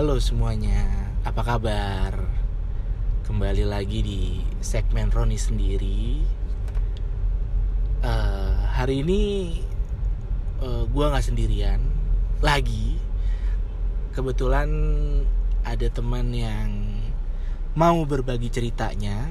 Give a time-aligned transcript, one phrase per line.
[0.00, 2.16] Halo semuanya, apa kabar?
[3.28, 6.24] Kembali lagi di segmen Roni sendiri.
[8.00, 9.20] Eh, hari ini
[10.64, 11.84] eh, gua nggak sendirian
[12.40, 12.96] lagi.
[14.16, 14.72] Kebetulan
[15.68, 16.96] ada teman yang
[17.76, 19.28] mau berbagi ceritanya.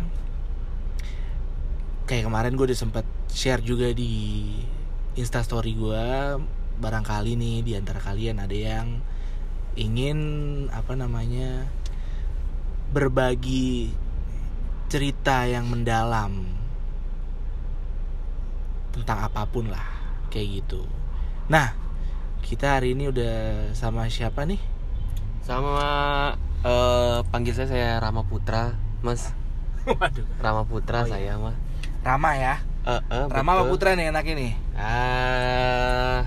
[2.06, 4.54] Kayak kemarin gue udah sempat share juga di
[5.18, 6.06] instastory gue.
[6.78, 9.02] Barangkali nih di antara kalian ada yang
[9.80, 10.20] ingin
[10.76, 11.72] apa namanya
[12.92, 13.96] berbagi
[14.92, 16.52] cerita yang mendalam
[18.92, 19.88] tentang apa pun lah
[20.28, 20.84] kayak gitu.
[21.48, 21.72] Nah,
[22.44, 24.60] kita hari ini udah sama siapa nih?
[25.46, 25.88] Sama
[26.66, 29.32] eh, panggil saya saya Rama Putra, Mas.
[29.88, 31.12] Waduh, Rama Putra Oh, iya.
[31.16, 31.56] saya mah.
[32.04, 32.56] Rama ya.
[32.84, 33.64] Eh, eh, Rama apa.
[33.70, 34.50] Putra nih enak ini?
[34.76, 36.26] Ah,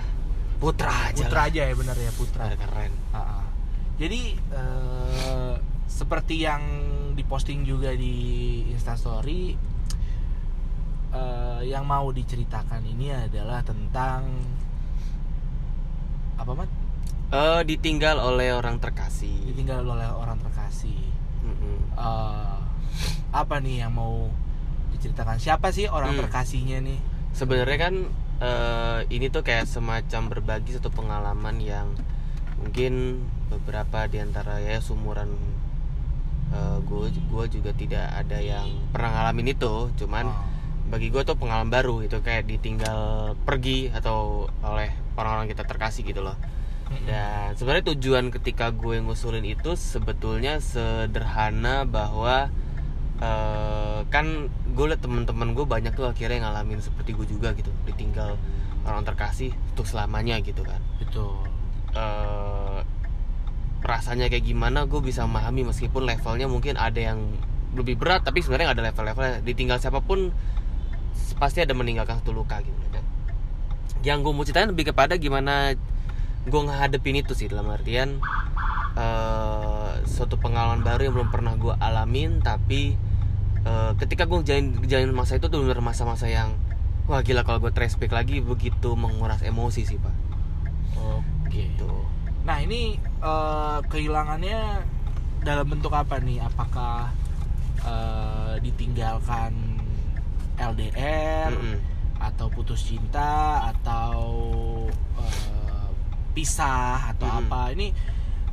[0.57, 1.21] Putra aja.
[1.27, 1.49] Putra lah.
[1.51, 2.43] aja ya benar ya Putra.
[2.55, 2.91] Keren.
[3.11, 3.32] Ah, ah.
[4.03, 5.55] Jadi eh,
[5.87, 6.59] seperti yang
[7.15, 9.55] diposting juga di Instastory,
[11.15, 14.27] eh, yang mau diceritakan ini adalah tentang
[16.35, 16.67] apa mat?
[17.31, 19.31] Eh, ditinggal oleh orang terkasih.
[19.47, 20.99] Ditinggal oleh orang terkasih.
[21.95, 22.57] Eh,
[23.31, 24.27] apa nih yang mau
[24.91, 25.39] diceritakan?
[25.39, 26.27] Siapa sih orang Hmm.
[26.27, 26.99] terkasihnya nih?
[27.31, 27.95] Sebenarnya kan
[28.43, 31.87] eh, ini tuh kayak semacam berbagi satu pengalaman yang
[32.63, 35.29] mungkin beberapa di antara ya sumuran
[36.85, 40.45] gue gue juga tidak ada yang pernah ngalamin itu, cuman Oh.
[40.93, 46.21] bagi gue tuh pengalaman baru itu kayak ditinggal pergi atau oleh orang-orang kita terkasih gitu
[46.21, 46.37] loh
[47.09, 52.53] dan sebenarnya tujuan ketika gue ngusulin itu sebetulnya sederhana bahwa
[53.17, 57.73] eh, kan gue liat temen-temen gue banyak tuh akhirnya yang ngalamin seperti gue juga gitu
[57.89, 58.37] ditinggal
[58.85, 61.33] orang terkasih untuk selamanya gitu kan Betul.
[61.93, 62.79] Eh
[63.83, 67.19] rasanya kayak gimana gue bisa memahami meskipun levelnya mungkin ada yang
[67.75, 70.31] lebih berat tapi sebenarnya ada level-levelnya ditinggal siapa pun
[71.35, 73.03] pasti ada meninggalkan satu luka gitu kan.
[74.05, 75.75] Yang gue mau ceritain lebih kepada gimana
[76.43, 78.23] gue ngehadepin itu sih dalam artian
[78.93, 82.95] eh suatu pengalaman baru yang belum pernah gue alamin tapi
[83.63, 86.55] eh, ketika gue jalanin, jalanin masa itu tuh bener masa-masa yang
[87.09, 90.15] wah gila kalau gue flashback lagi begitu menguras emosi sih pak.
[91.53, 91.93] Gitu
[92.43, 94.83] Nah ini eh, kehilangannya
[95.43, 96.43] dalam bentuk apa nih?
[96.43, 97.11] Apakah
[97.83, 99.79] eh, ditinggalkan
[100.59, 101.79] LDR Mm-mm.
[102.19, 104.19] atau putus cinta atau
[105.23, 105.89] eh,
[106.35, 107.47] pisah atau Mm-mm.
[107.47, 107.71] apa?
[107.71, 107.87] Ini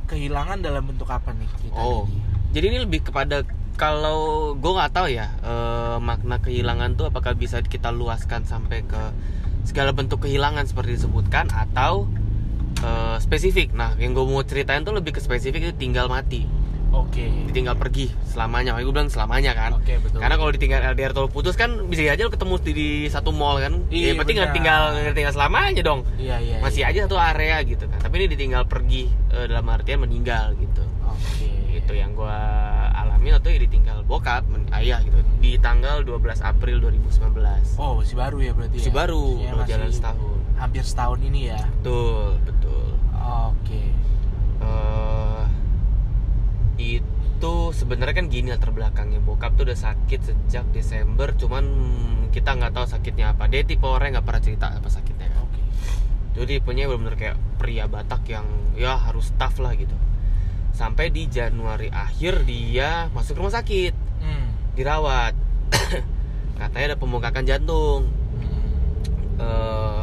[0.07, 1.83] kehilangan dalam bentuk apa nih ceritanya?
[1.83, 2.19] Oh, nih?
[2.55, 3.43] jadi ini lebih kepada
[3.75, 9.03] kalau gue nggak tahu ya eh, makna kehilangan tuh apakah bisa kita luaskan sampai ke
[9.67, 12.07] segala bentuk kehilangan seperti disebutkan atau
[12.81, 13.71] eh, spesifik.
[13.71, 16.45] Nah, yang gue mau ceritain tuh lebih ke spesifik itu tinggal mati,
[16.91, 17.29] Oke.
[17.47, 18.73] ditinggal pergi selamanya.
[18.73, 19.71] Makanya gue bilang selamanya kan.
[19.77, 20.19] Oke betul.
[20.19, 23.57] Karena kalau ditinggal LDR atau putus kan bisa aja lo ketemu di, di satu mall
[23.57, 23.73] kan.
[23.87, 26.01] Iya, ya, berarti nggak tinggal nggak tinggal selamanya dong.
[26.17, 26.57] Iya iya.
[26.59, 26.91] Masih iya.
[26.91, 27.99] aja satu area gitu kan.
[27.99, 31.47] Tapi ini ditinggal pergi eh, dalam artian meninggal gitu Oke.
[31.71, 32.35] itu yang gua
[32.91, 38.15] alami atau ya ditinggal bokap men- ayah gitu di tanggal 12 April 2019 Oh masih
[38.15, 38.77] baru ya berarti.
[38.77, 38.95] masih ya?
[38.95, 41.59] baru Maksudnya udah jalan setahun Hampir setahun ini ya.
[41.65, 42.60] betul betul
[43.31, 43.81] Oke.
[44.61, 45.45] Eh,
[46.77, 51.65] itu sebenarnya kan gini latar belakangnya bokap tuh udah sakit sejak Desember cuman
[52.29, 55.61] kita nggak tahu sakitnya apa dia tipe orang nggak pernah cerita apa sakitnya kan Oke.
[56.37, 59.93] jadi punya benar-benar kayak pria Batak yang ya harus tough lah gitu
[60.71, 64.53] sampai di Januari akhir dia masuk rumah sakit Hmm.
[64.73, 65.33] dirawat
[66.61, 68.05] katanya ada pembengkakan jantung
[68.37, 69.41] Hmm.
[69.41, 70.01] eh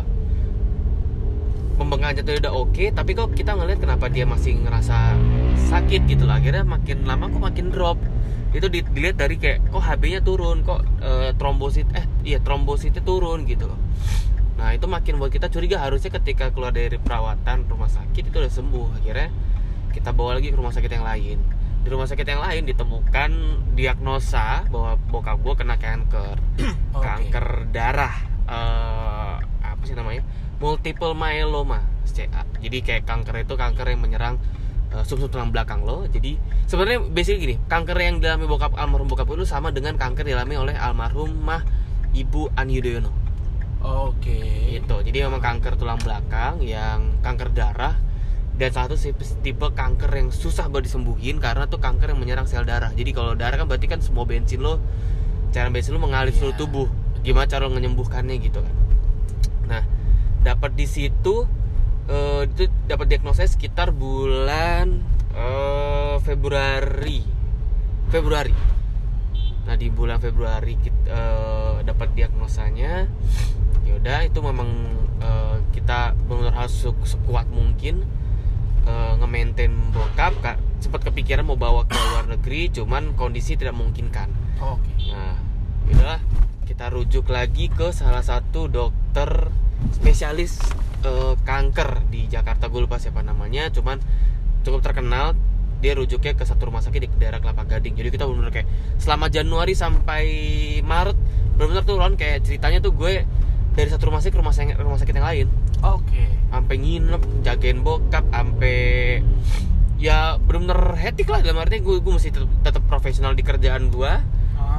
[1.79, 2.85] pembengkakan jantung udah oke.
[2.91, 5.15] Tapi kok kita ngeliat kenapa dia masih ngerasa
[5.71, 6.43] sakit gitu lah.
[6.43, 7.97] Akhirnya makin lama kok makin drop.
[8.51, 13.47] Itu di- dilihat dari kayak kok HB-nya turun kok eh, trombosit eh iya trombositnya turun
[13.47, 13.79] gitu loh.
[14.59, 15.79] Nah itu makin buat kita curiga.
[15.79, 18.99] Harusnya ketika keluar dari perawatan rumah sakit itu udah sembuh.
[18.99, 19.31] Akhirnya
[19.95, 21.39] kita bawa lagi ke rumah sakit yang lain.
[21.79, 23.31] Di rumah sakit yang lain ditemukan
[23.79, 26.37] diagnosa bahwa bokap gue kena kanker.
[26.99, 27.05] Oke.
[27.07, 28.17] kanker darah
[28.49, 30.25] eh, apa sih namanya
[30.59, 34.35] multiple myeloma CA jadi kayak kanker itu kanker yang menyerang
[34.91, 36.05] eh, sumsum tulang belakang lo.
[36.11, 36.35] Jadi
[36.67, 40.75] sebenarnya basically gini kanker yang dialami bokap almarhum bokap itu sama dengan kanker dialami oleh
[40.75, 41.63] almarhumah
[42.15, 43.11] ibu Ani Yudhoyono.
[43.79, 44.43] Oke.
[44.75, 44.97] gitu.
[45.07, 47.95] Jadi memang kanker tulang belakang yang kanker darah
[48.59, 48.99] dan satu
[49.39, 52.91] tipe kanker yang susah banget disembuhin karena tuh kanker yang menyerang sel darah.
[52.91, 54.83] Jadi kalau darah kan berarti kan semua bensin lo
[55.55, 56.43] cairan bensin lo mengalir Iya.
[56.43, 56.89] seluruh tubuh.
[57.23, 58.75] Gimana cara lo menyembuhkannya gitu kan.
[59.71, 59.83] Nah
[60.49, 61.45] dapat di situ
[62.09, 65.05] eh, itu dapat diagnosa sekitar bulan
[65.37, 67.21] eh, Februari.
[68.09, 68.57] Februari.
[69.69, 73.05] Nah di bulan Februari kita eh, dapat diagnosanya.
[73.85, 74.69] Yaudah itu memang
[75.21, 78.09] eh, kita benar harus se- sekuat mungkin
[78.89, 80.57] eh, nge-maintain bokap Kak.
[80.79, 84.31] sempat kepikiran mau bawa ke luar negeri cuman kondisi tidak memungkinkan.
[84.63, 85.11] Oke.
[85.11, 85.35] Nah,
[85.91, 86.23] yaudahlah
[86.65, 89.51] kita rujuk lagi ke salah satu dokter
[89.95, 90.59] spesialis
[91.05, 92.71] eh, kanker di Jakarta.
[92.73, 93.99] Gue lupa siapa namanya, cuman
[94.63, 95.35] cukup terkenal.
[95.79, 97.95] Dia rujuknya ke satu rumah sakit di daerah Kelapa Gading.
[97.95, 100.27] Jadi kita benar-benar kayak selama Januari sampai
[100.83, 101.15] Maret
[101.59, 103.27] benar-benar tuh Ron kayak ceritanya tuh gue
[103.75, 105.47] dari satu rumah sakit ke rumah sakit, rumah sakit yang lain
[105.83, 106.23] oke
[106.55, 108.79] sampai nginep jagain bokap sampai
[109.99, 114.13] ya benar-benar hektik lah dalam artinya gue gue mesti tetap, tetap profesional di kerjaan gue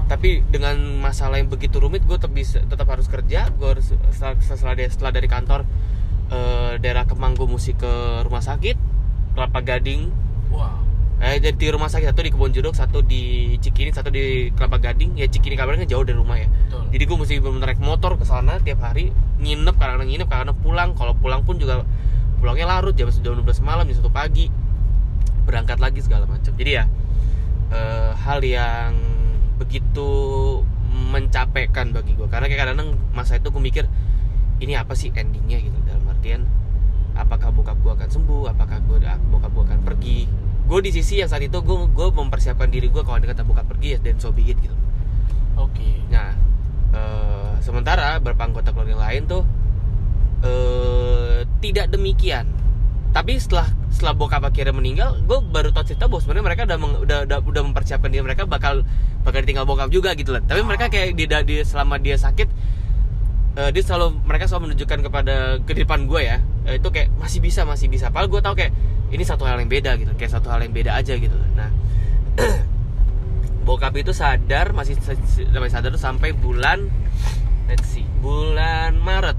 [0.10, 3.54] tapi dengan masalah yang begitu rumit gue tetap bisa tetap harus kerja.
[3.54, 5.62] Gue harus setelah setelah, dari- setelah dari kantor
[6.34, 8.76] eh, daerah Kemang gue mesti ke rumah sakit
[9.38, 10.10] Kelapa Gading.
[10.50, 10.90] Wow
[11.20, 14.80] eh jadi di rumah sakit satu di Kebon Juduk satu di Cikini satu di Kelapa
[14.80, 15.20] Gading.
[15.20, 16.48] Ya Cikini kabarnya kan jauh dari rumah ya.
[16.48, 16.96] Betul.
[16.96, 19.12] Jadi gue mesti bener naik motor ke sana tiap hari
[19.44, 20.90] nginep kadang-kadang nginep kadang-kadang pulang.
[20.96, 21.84] Kalau pulang pun juga
[22.40, 24.48] pulangnya larut jam jam 12 malam jam 1 pagi.
[25.44, 26.56] Berangkat lagi segala macam.
[26.56, 26.88] Jadi ya
[27.76, 28.96] eh, hal yang
[29.60, 30.10] begitu
[30.90, 33.86] mencapaikan bagi gue karena kayak kadang-kadang masa itu gue mikir
[34.60, 35.60] ini apa sih endingnya?
[35.60, 35.76] Gitu.
[35.88, 36.48] Dalam artian
[37.16, 38.44] apakah bokap gue akan sembuh?
[38.56, 40.20] Apakah gue bokap gue akan pergi?
[40.70, 43.68] Gue di sisi yang saat itu gue gue mempersiapkan diri gue kalau ada kata bokap
[43.68, 44.76] pergi ya dan so be it gitu.
[45.60, 46.04] Oke.
[46.12, 46.36] Nah,
[46.96, 49.44] eh, sementara beberapa anggota keluarga lain tuh
[50.44, 52.59] eh, tidak demikian.
[53.10, 57.00] Tapi setelah setelah bokap akhirnya meninggal, gue baru tahu cerita bahwa sebenarnya mereka udah, meng-
[57.02, 58.86] udah udah udah mempersiapkan diri mereka bakal
[59.26, 60.42] bakal ditinggal bokap juga gitu loh.
[60.46, 62.48] Tapi mereka kayak di, di selama dia sakit,
[63.58, 65.36] eh, dia selalu mereka selalu menunjukkan kepada
[65.66, 66.38] ke depan gue ya,
[66.70, 68.14] eh, itu kayak masih bisa masih bisa.
[68.14, 68.72] Padahal gue tahu kayak
[69.10, 71.34] ini satu hal yang beda gitu, kayak satu hal yang beda aja gitu.
[71.58, 71.74] Nah,
[73.70, 76.90] bokap itu sadar masih sampai sadar tuh sampai bulan
[77.70, 79.38] let's see bulan Maret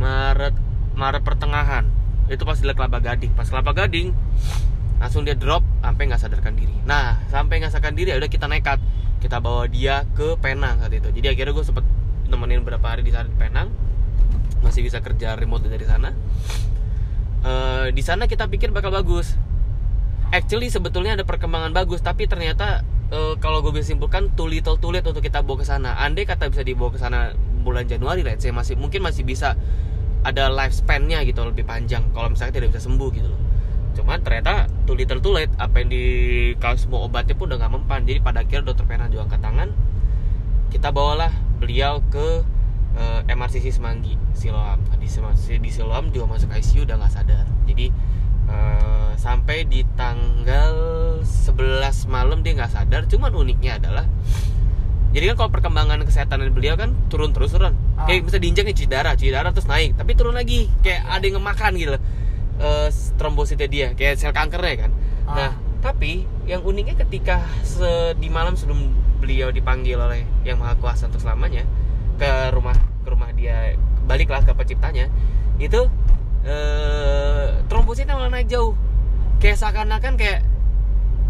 [0.00, 0.56] Maret
[0.96, 1.84] Maret pertengahan
[2.32, 3.32] itu pas di Kelapa Gading.
[3.36, 4.10] Pas Kelapa Gading
[5.02, 6.74] langsung dia drop sampai nggak sadarkan diri.
[6.86, 8.80] Nah sampai nggak sadarkan diri ya udah kita nekat.
[9.22, 11.08] Kita bawa dia ke Penang saat itu.
[11.14, 11.86] Jadi akhirnya gue sempet
[12.26, 13.70] nemenin beberapa hari di sana di Penang.
[14.64, 16.10] Masih bisa kerja remote dari sana.
[17.42, 19.34] Eh, di sana kita pikir bakal bagus.
[20.32, 24.90] Actually sebetulnya ada perkembangan bagus tapi ternyata eh, kalau gue bisa simpulkan too little too
[24.90, 25.98] late untuk kita bawa ke sana.
[26.02, 29.54] Andai kata bisa dibawa ke sana bulan Januari let's say masih mungkin masih bisa
[30.22, 32.06] ada lifespan-nya gitu lebih panjang.
[32.14, 33.40] Kalau misalnya tidak bisa sembuh gitu loh.
[33.92, 35.52] Cuman ternyata too little too late.
[35.58, 36.04] Apa yang di
[36.62, 38.00] kalau semua obatnya pun udah nggak mempan.
[38.06, 39.68] Jadi pada akhirnya dokter Pena juga angkat tangan.
[40.72, 42.46] Kita bawalah beliau ke
[42.96, 44.78] eh, MRCC Semanggi Siloam.
[44.96, 45.06] Di,
[45.58, 47.46] di Siloam juga masuk ICU udah nggak sadar.
[47.66, 47.86] Jadi
[48.48, 50.74] eh, sampai di tanggal
[51.26, 53.04] 11 malam dia nggak sadar.
[53.10, 54.06] Cuman uniknya adalah
[55.12, 57.76] jadi kan kalau perkembangan kesehatan beliau kan turun terus turun.
[58.00, 58.08] Ah.
[58.08, 59.92] kayak bisa diinjak nih cuci darah cuci darah terus naik.
[59.94, 62.02] Tapi turun lagi kayak ada yang ngemakan gitu loh.
[62.62, 62.88] Eh,
[63.20, 64.90] trombositnya dia kayak sel kankernya kan.
[65.28, 65.34] Ah.
[65.36, 65.50] nah
[65.84, 68.88] tapi yang uniknya ketika se- di malam sebelum
[69.20, 71.62] beliau dipanggil oleh yang maha kuasa untuk selamanya
[72.18, 73.74] ke rumah ke rumah dia
[74.06, 75.06] baliklah ke penciptanya
[75.58, 75.86] itu
[76.42, 78.74] eh trombositnya malah naik jauh.
[79.38, 80.40] Kayak seakan-akan kayak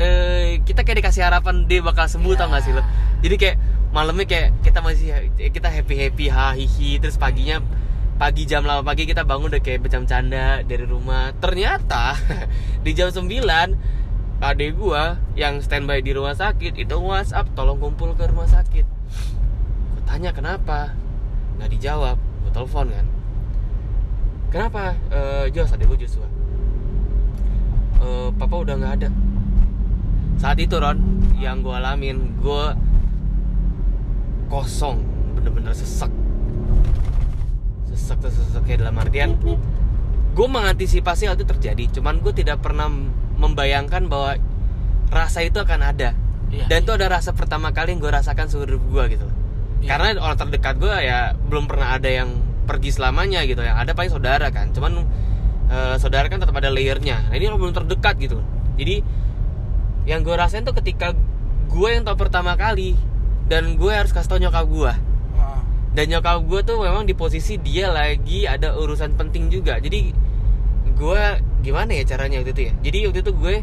[0.01, 2.83] eh kita kayak dikasih harapan dia bakal sembuh tau gak sih lo?
[3.21, 3.57] Jadi kayak
[3.93, 7.61] malamnya kayak kita masih kita happy happy hahihi terus paginya
[8.17, 11.37] pagi jam 8 pagi kita bangun udah kayak bercanda dari rumah.
[11.37, 12.17] Ternyata
[12.85, 13.29] di jam 9
[14.43, 18.87] adek gua yang standby di rumah sakit itu WhatsApp tolong kumpul ke rumah sakit.
[19.93, 20.95] Gue tanya kenapa?
[21.59, 23.07] Nggak dijawab gue telepon kan.
[24.51, 24.99] Kenapa?
[25.15, 26.27] Eh Jos adek gue Joshua.
[28.03, 29.09] Eh, papa udah nggak ada.
[30.43, 30.99] Saat itu Ron
[31.39, 32.65] yang gue alamin gue
[34.52, 35.00] kosong
[35.32, 36.12] bener-bener sesek
[37.88, 42.92] sesek tuh sesek kayak dalam artian gue mengantisipasi hal itu terjadi cuman gue tidak pernah
[43.40, 44.37] membayangkan bahwa
[45.09, 46.12] rasa itu akan ada
[46.52, 46.85] Iya, dan iya.
[46.85, 49.26] itu ada rasa pertama kali yang gue rasakan seumur hidup gue gitu.
[49.82, 49.88] Iya.
[49.88, 54.14] karena orang terdekat gue ya belum pernah ada yang pergi selamanya gitu yang ada paling
[54.14, 55.02] saudara kan cuman
[55.66, 58.38] eh, saudara kan tetap ada layernya nah ini orang belum terdekat gitu
[58.78, 59.02] jadi
[60.06, 61.18] yang gue rasain tuh ketika
[61.66, 62.94] gue yang tau pertama kali
[63.52, 64.92] dan gue harus kasih tau nyokap gue.
[65.92, 69.76] Dan nyokap gue tuh memang di posisi dia lagi ada urusan penting juga.
[69.76, 70.09] Jadi
[70.97, 71.23] gue
[71.61, 72.75] gimana ya caranya waktu itu ya?
[72.80, 73.56] Jadi waktu itu gue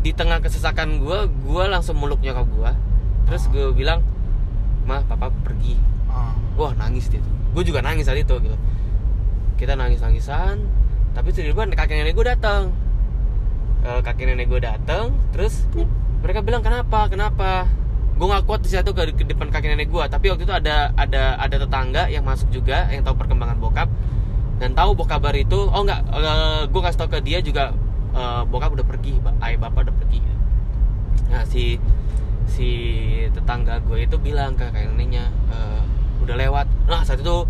[0.00, 2.72] di tengah kesesakan gue gue langsung meluk nyokap gue.
[3.28, 4.00] Terus gue bilang
[4.88, 5.76] mah papa pergi.
[6.08, 6.32] Ah.
[6.56, 7.34] wah nangis dia tuh.
[7.52, 8.56] Gue juga nangis saat itu gitu.
[9.60, 10.64] Kita nangis nangisan
[11.12, 12.70] tapi tiba-tiba kakek nenek gue datang
[13.82, 15.66] eh, kakek nenek gue dateng terus
[16.22, 17.10] mereka bilang kenapa?
[17.10, 17.66] Kenapa
[18.18, 20.90] gue nggak kuat di situ ke, ke depan kakek nenek gue tapi waktu itu ada
[20.98, 23.88] ada ada tetangga yang masuk juga yang tahu perkembangan bokap.
[24.58, 27.70] Dan tahu bokap kabar itu oh nggak eh, gue kasih tau ke dia juga
[28.12, 30.20] eh, bokap udah pergi ayah bapak udah pergi.
[31.30, 31.78] Nah si
[32.50, 32.68] si
[33.30, 35.80] tetangga gue itu bilang ke kakek neneknya "Eh,
[36.26, 36.66] udah lewat.
[36.90, 37.46] Nah saat itu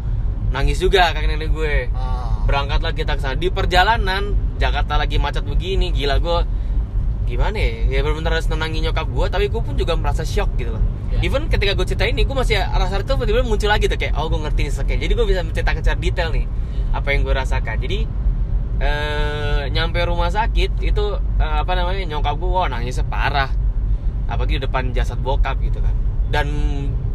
[0.53, 1.89] nangis juga kakek nenek gue.
[1.97, 2.29] Ah.
[2.49, 6.39] berangkatlah kita ke sana di perjalanan Jakarta lagi macet begini gila gue
[7.29, 7.73] gimana ya?
[7.93, 10.83] Ya benar-benar harus nenangin nyokap gue tapi gue pun juga merasa shock gitu loh.
[11.09, 11.25] Ya.
[11.25, 14.29] even ketika gue cerita ini gue masih rasa itu tiba-tiba muncul lagi tuh kayak oh
[14.29, 16.47] gue ngerti nih kayak jadi gue bisa menceritakan secara detail nih
[16.93, 17.77] apa yang gue rasakan.
[17.81, 17.99] Jadi
[18.79, 21.05] eh nyampe rumah sakit itu
[21.41, 23.51] eh, apa namanya nyokap gue wah nangisnya parah
[24.29, 25.95] apalagi di depan jasad bokap gitu kan.
[26.29, 26.47] Dan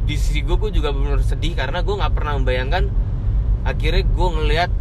[0.03, 2.84] di sisi gue gue juga benar sedih karena gue nggak pernah membayangkan
[3.63, 4.72] akhirnya gue ngelihat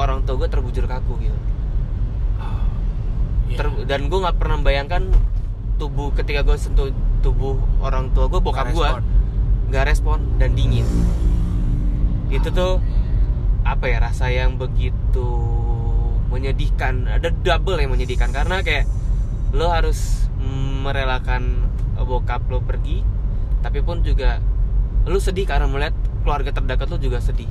[0.00, 1.38] orang tua gue terbujur kaku gitu.
[3.50, 3.58] Iya.
[3.58, 5.02] Ter- dan gue nggak pernah membayangkan
[5.82, 8.90] tubuh ketika gue sentuh tubuh orang tua gue bokap gue
[9.74, 10.86] nggak respon dan dingin.
[12.30, 12.78] Itu tuh
[13.66, 15.28] apa ya rasa yang begitu
[16.30, 18.30] menyedihkan ada double yang menyedihkan.
[18.30, 18.86] Karena kayak
[19.50, 20.30] lo harus
[20.80, 21.66] merelakan
[22.00, 23.04] bokap lo pergi
[23.60, 24.40] tapi pun juga
[25.04, 27.50] lo sedih karena melihat keluarga terdekat lo juga sedih.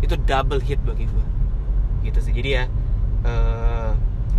[0.00, 1.26] Itu double hit bagi gue
[2.08, 2.32] gitu sih.
[2.32, 2.64] Jadi ya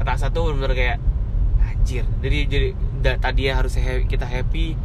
[0.03, 0.97] rasa tuh bener kayak
[1.61, 2.67] anjir jadi jadi
[3.01, 3.77] da- tadi ya harus
[4.09, 4.77] kita happy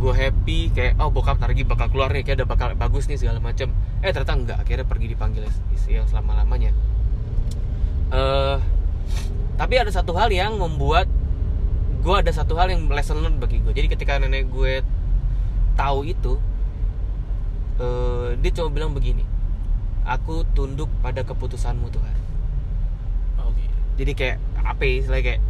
[0.00, 3.36] gue happy kayak oh bokap lagi bakal keluar nih kayak udah bakal bagus nih segala
[3.36, 3.68] macem.
[4.00, 5.44] Eh ternyata enggak akhirnya pergi dipanggil
[5.76, 6.72] istri yang selama lamanya
[8.10, 8.56] eh
[9.60, 11.04] tapi ada satu hal yang membuat
[12.00, 14.80] gue ada satu hal yang lesson learned bagi gue jadi ketika nenek gue
[15.76, 16.40] tahu itu
[17.76, 19.22] eh dia cuma bilang begini
[20.08, 22.16] aku tunduk pada keputusanmu Tuhan.
[23.46, 23.68] Oke.
[24.00, 25.40] jadi kayak apa ya istilahnya kayak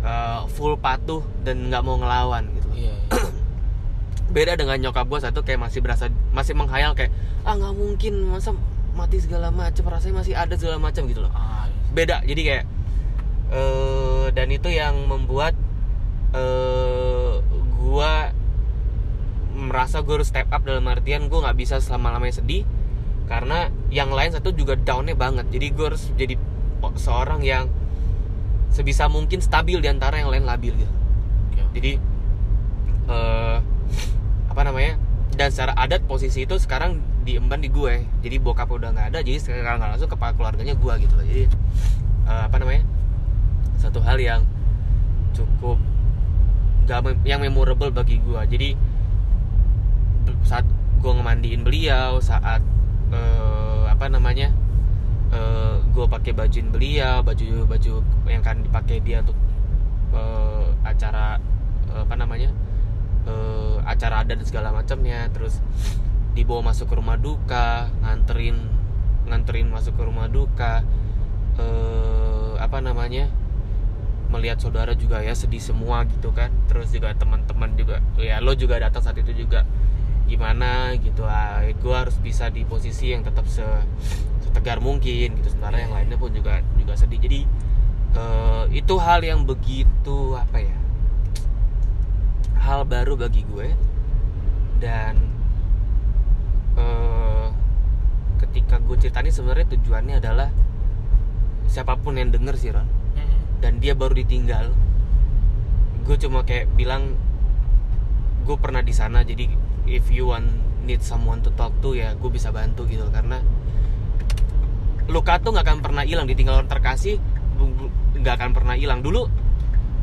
[0.00, 2.94] eh, full patuh dan nggak mau ngelawan gitu Iya.
[2.94, 2.96] iya.
[4.34, 7.10] beda dengan nyokap gue satu kayak masih berasa masih menghayal kayak
[7.42, 8.54] ah nggak mungkin masa
[8.92, 11.74] mati segala macam rasanya masih ada segala macam gitu loh Ah, iya.
[11.90, 12.64] beda jadi kayak
[13.50, 15.58] eh dan itu yang membuat
[16.30, 17.34] eh
[17.74, 18.30] gua
[19.50, 22.62] merasa gue harus step up dalam artian gue nggak bisa selama lamanya sedih
[23.26, 26.34] karena yang lain satu juga downnya banget jadi gue harus jadi
[26.96, 27.66] seorang yang
[28.70, 30.94] sebisa mungkin stabil di antara yang lain labil gitu.
[31.50, 31.62] Oke.
[31.74, 31.92] jadi
[33.10, 33.58] eh
[34.50, 34.98] apa namanya
[35.34, 38.06] dan secara adat posisi itu sekarang diemban di gue.
[38.22, 41.26] Jadi bokap udah nggak ada jadi sekarang nggak langsung ke keluarganya gue gitu loh.
[41.26, 41.44] Jadi
[42.26, 42.82] eh, apa namanya
[43.80, 44.44] satu hal yang
[45.32, 45.80] cukup
[46.84, 48.40] gak yang memorable bagi gue.
[48.50, 48.68] Jadi
[50.44, 50.66] saat
[51.00, 52.60] gue ngemandiin beliau saat
[53.14, 54.52] eh, apa namanya
[55.30, 57.92] eh, gue pakai bajuin beliau baju baju
[58.26, 59.38] yang kan dipakai dia untuk
[60.14, 61.38] eh, acara
[61.90, 62.50] eh, apa namanya
[63.26, 65.30] eh, acara adat dan segala macamnya.
[65.30, 65.62] Terus
[66.34, 68.56] dibawa masuk ke rumah duka nganterin
[69.26, 70.82] nganterin masuk ke rumah duka
[71.58, 73.30] eh, apa namanya
[74.30, 76.54] melihat saudara juga ya sedih semua gitu kan.
[76.70, 79.66] Terus juga teman-teman juga ya lo juga datang saat itu juga.
[80.30, 83.66] Gimana gitu ah gue harus bisa di posisi yang tetap se
[84.50, 85.48] setegar mungkin gitu.
[85.54, 87.22] Sementara yang lainnya pun juga juga sedih.
[87.22, 87.46] Jadi
[88.18, 90.76] eh, itu hal yang begitu apa ya
[92.60, 93.70] hal baru bagi gue.
[94.82, 95.14] Dan
[96.74, 97.48] eh,
[98.42, 100.50] ketika gue cerita ini sebenarnya tujuannya adalah
[101.70, 102.82] siapa pun yang denger sih Ron.
[103.14, 103.62] Mm-mm.
[103.62, 104.74] dan dia baru ditinggal.
[106.02, 107.14] Gue cuma kayak bilang
[108.42, 109.46] gue pernah di sana jadi
[109.86, 110.50] if you want
[110.82, 113.06] need someone to talk to ya gue bisa bantu gitu.
[113.14, 113.38] Karena
[115.10, 117.18] luka tuh nggak akan pernah hilang ditinggal orang terkasih
[118.16, 119.26] nggak akan pernah hilang dulu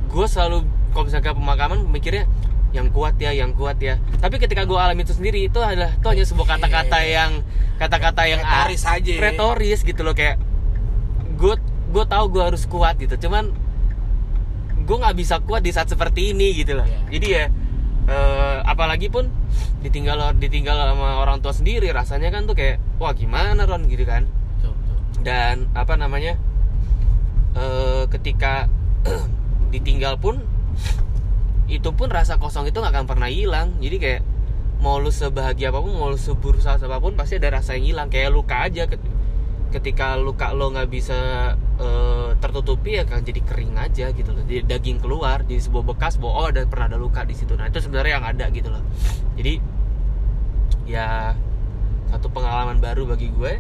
[0.08, 2.24] gue selalu kalau misalnya ke pemakaman mikirnya
[2.76, 6.08] yang kuat ya yang kuat ya tapi ketika gue alami itu sendiri itu adalah itu
[6.08, 7.32] hanya sebuah kata-kata yang
[7.80, 9.14] kata-kata yang Retoris aja.
[9.24, 10.36] retoris gitu loh kayak
[11.40, 11.56] gue
[11.88, 13.56] gue tahu gue harus kuat gitu cuman
[14.84, 17.00] gue nggak bisa kuat di saat seperti ini gitu loh Iya.
[17.12, 17.46] jadi ya
[18.08, 19.28] eh, apalagi pun
[19.84, 24.26] ditinggal ditinggal sama orang tua sendiri rasanya kan tuh kayak wah gimana Ron gitu kan.
[25.22, 26.38] Dan apa namanya
[27.58, 28.70] eh, ketika
[29.74, 30.42] ditinggal pun
[31.68, 33.76] itu pun rasa kosong itu nggak akan pernah hilang.
[33.84, 34.22] Jadi kayak
[34.80, 38.08] mau lu sebahagia apa pun mau lu seberusaha apa pun pasti ada rasa yang hilang.
[38.08, 39.16] Kayak luka aja ket-
[39.68, 41.20] ketika luka lo nggak bisa
[41.60, 44.44] eh, tertutupi ya kan jadi kering aja gitu loh.
[44.48, 47.52] Jadi daging keluar jadi sebuah bekas bahwa oh ada pernah ada luka di situ.
[47.60, 48.84] Nah itu sebenarnya yang ada gitu loh.
[49.36, 49.60] Jadi
[50.88, 51.36] ya
[52.08, 53.60] satu pengalaman baru bagi gue.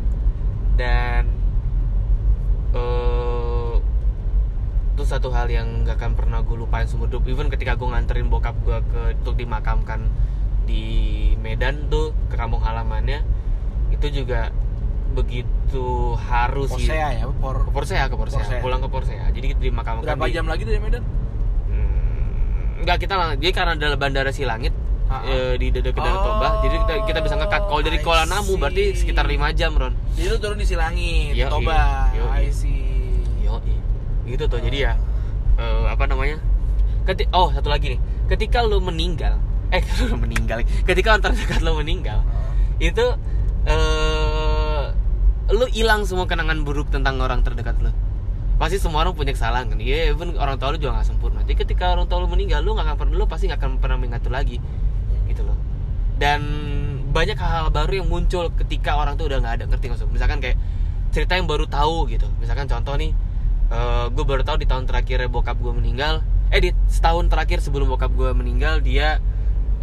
[0.80, 1.37] Dan
[2.72, 3.76] eh,
[4.92, 8.28] itu satu hal yang gak akan pernah gue lupain seumur hidup even ketika gue nganterin
[8.28, 10.10] bokap gue ke untuk dimakamkan
[10.66, 10.84] di
[11.38, 13.22] Medan tuh ke kampung halamannya
[13.88, 14.50] itu juga
[15.14, 16.90] begitu harus sih.
[16.90, 18.60] Porsea ya por ke Porsea ke Porsea, Porsea.
[18.60, 19.26] pulang ke Porsea.
[19.32, 21.04] Jadi kita dimakamkan berapa di, jam lagi dari Medan?
[21.68, 24.74] Hmm, enggak kita lang- jadi karena adalah bandara Silangit
[25.08, 28.92] Eh, di dekat Danau Toba jadi kita kita bisa ngekat kalau dari Kuala Namu berarti
[28.92, 32.44] sekitar 5 jam Ron jadi lu turun di Silangit Yoi, Toba yoi.
[32.44, 33.64] I see Yo,
[34.28, 34.60] gitu tuh.
[34.60, 35.00] Jadi ya
[35.56, 36.38] eh, apa namanya?
[37.08, 38.00] Keti oh, satu lagi nih.
[38.28, 39.40] Ketika lu meninggal,
[39.72, 42.20] eh lu meninggal, ketika orang terdekat lu meninggal,
[42.84, 43.06] itu
[43.64, 44.86] eh
[45.48, 47.92] lu hilang semua kenangan buruk tentang orang terdekat lu.
[48.60, 49.80] Pasti semua orang punya kesalahan kan.
[49.80, 51.46] Iya, even orang tua lu juga gak sempurna.
[51.46, 54.02] Jadi ketika orang tua lu meninggal, lu gak akan pernah lu pasti gak akan pernah
[54.02, 54.58] mengingat itu lagi.
[55.28, 55.56] Gitu loh.
[56.18, 56.42] Dan
[57.14, 60.08] banyak hal-hal baru yang muncul ketika orang tuh udah nggak ada ngerti maksud?
[60.10, 60.58] Misalkan kayak
[61.14, 62.28] cerita yang baru tahu gitu.
[62.42, 63.14] Misalkan contoh nih
[64.08, 66.24] gue baru tahu di tahun terakhir bokap gue meninggal.
[66.48, 69.20] Eh di setahun terakhir sebelum bokap gue meninggal dia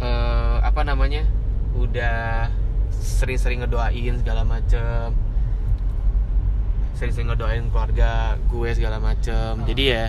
[0.01, 1.23] eh, apa namanya
[1.77, 2.49] udah
[2.89, 5.13] sering-sering ngedoain segala macem.
[6.97, 9.61] Sering-sering ngedoain keluarga gue segala macem.
[9.61, 9.67] Hmm.
[9.69, 10.03] jadi ya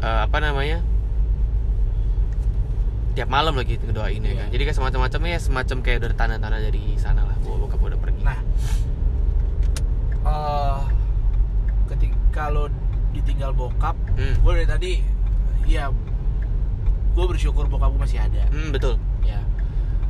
[0.00, 0.80] eh, apa namanya
[3.10, 4.38] tiap malam lagi ngedoain ya Iya.
[4.38, 7.88] kan jadi kayak semacam-macamnya ya semacam kayak udah tanda-tanda dari sana lah bahwa bokap gue
[7.90, 8.22] udah pergi.
[8.22, 8.38] Nah
[10.20, 10.80] eh
[11.88, 12.70] ketika lo
[13.10, 14.34] ditinggal bokap Hmm.
[14.36, 14.92] gue dari tadi
[15.66, 15.90] ya
[17.10, 18.46] gue bersyukur bokap gue masih ada.
[18.48, 18.94] Hmm, betul.
[19.20, 19.42] Ya.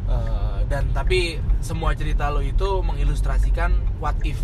[0.04, 4.36] Eh, dan tapi semua cerita lo itu mengilustrasikan what if.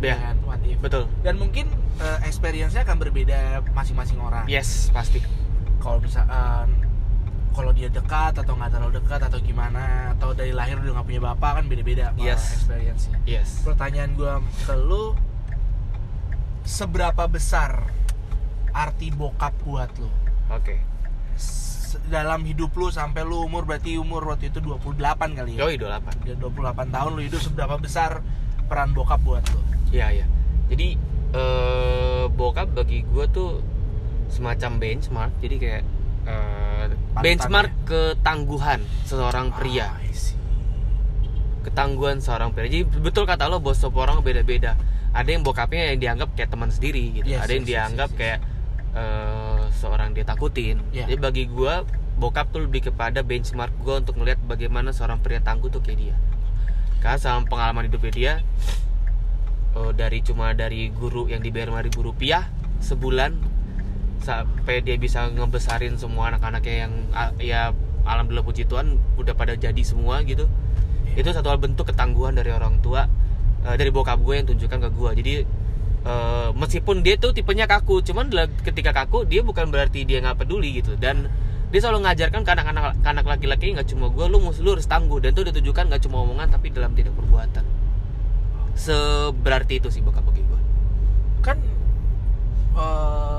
[0.00, 0.36] Ya, kan?
[0.42, 0.80] What if.
[0.80, 1.06] Betul.
[1.20, 4.48] Dan mungkin eh, experience-nya akan berbeda masing-masing orang.
[4.48, 5.22] Yes pasti.
[5.78, 6.89] Kalau misalkan
[7.60, 9.82] kalau dia dekat atau nggak terlalu dekat atau gimana
[10.16, 12.40] atau dari lahir udah nggak punya bapak kan beda-beda Yes.
[12.56, 13.20] experience-nya.
[13.24, 13.60] Yes.
[13.60, 14.32] Pertanyaan gue
[14.64, 15.12] ke lu
[16.62, 17.84] seberapa besar
[18.70, 20.08] arti bokap buat lu?
[20.48, 20.80] Oke.
[21.34, 24.96] S- dalam hidup lu sampai lu umur berarti umur waktu itu 28
[25.34, 25.66] kali ya?
[25.66, 26.36] Yoi 28 Udah
[26.80, 28.22] 28 tahun lu hidup seberapa besar
[28.66, 29.60] peran bokap buat lu?
[29.90, 30.26] Iya iya.
[30.70, 30.94] Jadi
[31.34, 33.60] eh, bokap bagi gue tuh
[34.30, 35.32] semacam benchmark.
[35.42, 35.82] Jadi kayak
[36.30, 36.84] eh,
[37.18, 37.86] benchmark ya?
[37.86, 39.90] ketangguhan seorang pria.
[39.90, 40.38] Ah, I see.
[41.66, 42.70] Ketangguhan seorang pria.
[42.70, 44.78] Jadi betul kata lo bos setiap orang beda-beda.
[45.10, 47.26] Ada yang bokapnya yang dianggap kayak teman sendiri gitu.
[47.34, 48.20] Yes, Ada yang yes, dianggap yes, yes.
[48.22, 48.38] kayak
[48.94, 50.76] eh, seorang dia takutin.
[50.94, 51.10] Iya.
[51.10, 51.74] Jadi bagi gue
[52.20, 56.16] bokap tuh lebih kepada benchmark gue untuk melihat bagaimana seorang pria tangguh tuh kayak dia.
[57.00, 58.32] Karena sama pengalaman hidupnya dia
[59.74, 62.46] eh, dari cuma dari guru yang dibayar 5 ribu rupiah
[62.80, 63.59] sebulan
[64.20, 66.92] sampai dia bisa ngebesarin semua anak-anaknya yang
[67.40, 67.72] ya
[68.04, 70.48] alhamdulillah puji Tuhan udah pada jadi semua gitu.
[71.10, 71.26] Iya.
[71.26, 73.10] itu satu hal bentuk ketangguhan dari orang tua
[73.66, 75.10] eh, dari bokap gue yang tunjukkan ke gue.
[75.24, 75.34] Jadi
[76.06, 78.30] eh, meskipun dia tuh tipenya kaku cuman
[78.62, 80.94] ketika kaku dia bukan berarti dia nggak peduli gitu.
[80.96, 81.28] Dan
[81.70, 85.18] dia selalu ngajarkan ke anak-anak anak laki-laki nggak cuma gue lu lu harus tangguh.
[85.18, 87.64] Dan itu ditujukan nggak cuma omongan tapi dalam tindak perbuatan.
[88.76, 90.60] Seberarti itu sih bokap bagi gue.
[91.42, 91.58] Kan
[92.70, 93.29] eh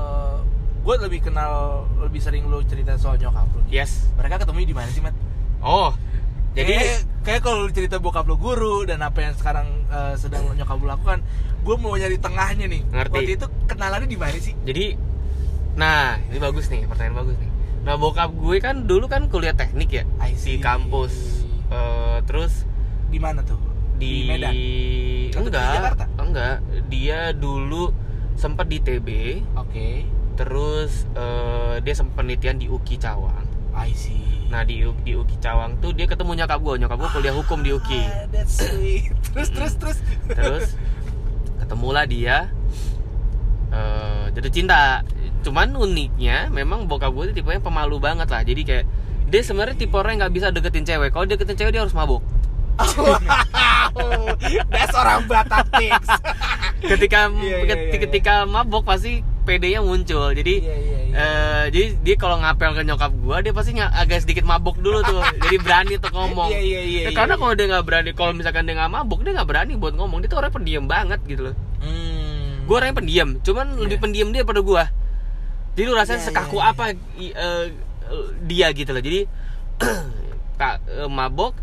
[0.82, 3.82] gue lebih kenal lebih sering lu cerita soal nyokap lu nih.
[3.82, 4.10] yes.
[4.18, 5.14] Mereka ketemu di mana sih Matt?
[5.62, 5.94] oh
[6.52, 10.76] jadi kayak, kayak kalau cerita bokap lu guru dan apa yang sekarang eh, sedang nyokap
[10.76, 11.24] lu lakukan
[11.62, 12.82] gue mau nyari tengahnya nih.
[12.90, 13.14] Ngerti.
[13.14, 14.54] waktu itu kenalannya di mana sih?
[14.66, 14.86] Jadi
[15.72, 17.50] nah ini bagus nih pertanyaan bagus nih.
[17.86, 20.04] Nah bokap gue kan dulu kan kuliah teknik ya
[20.44, 21.46] di kampus.
[21.72, 22.68] Eh, terus
[23.08, 23.72] di mana tuh?
[24.02, 24.50] di, Medan?
[24.50, 26.04] Atau di enggak Jakarta?
[26.18, 26.56] enggak.
[26.90, 27.94] Dia dulu
[28.34, 29.08] sempat di TB
[29.54, 29.88] oke
[30.34, 33.44] terus eh, dia sempat penelitian di UKI Cawang.
[33.72, 34.20] I see.
[34.48, 37.70] Nah di di UKI Cawang tuh dia ketemu nyokap gue nyokap gue kuliah hukum di
[37.70, 38.02] UKI.
[38.02, 39.12] Ah, that's sweet.
[39.32, 39.98] Terus terus terus.
[40.26, 40.66] Terus
[41.58, 42.52] ketemulah dia
[43.72, 45.00] eh jatuh cinta.
[45.42, 48.44] Cuman uniknya memang bokap gue itu tipenya pemalu banget lah.
[48.44, 48.84] Jadi kayak
[49.26, 51.10] dia sebenarnya tipe orang yang nggak bisa deketin cewek.
[51.10, 52.20] Kalau deketin cewek dia harus mabuk.
[52.72, 54.32] Wow.
[54.72, 56.08] That's orang Batak tips
[56.90, 58.00] ketika Iya, iya, ket- iya, iya.
[58.00, 61.14] ketika mabok pasti PD-nya muncul jadi Iya, iya, iya.
[61.14, 65.20] eh, jadi dia kalau ngapel ke nyokap gua dia pasti agak sedikit mabok dulu tuh
[65.44, 67.40] jadi berani untuk ngomong Iya, iya, iya, Ya, iya, karena iya.
[67.42, 70.28] kalau dia nggak berani kalau misalkan dia nggak mabok dia nggak berani buat ngomong dia
[70.30, 72.66] tuh orang pendiam banget gitu loh hmm.
[72.70, 74.04] gue orangnya pendiam cuman lebih Iya.
[74.06, 74.82] pendiam dia pada gue
[75.74, 76.70] jadi lu rasanya Iya, sekaku iya.
[76.70, 76.84] apa
[77.18, 77.64] eh,
[78.46, 79.20] dia gitu loh jadi
[80.62, 81.58] eh, mabok